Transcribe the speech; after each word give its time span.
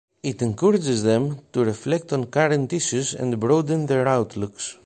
It 0.23 0.41
encourages 0.41 1.03
them 1.03 1.41
to 1.53 1.63
reflect 1.63 2.11
on 2.11 2.25
current 2.25 2.73
issues 2.73 3.13
and 3.13 3.39
broaden 3.39 3.85
their 3.85 4.07
outlooks. 4.07 4.79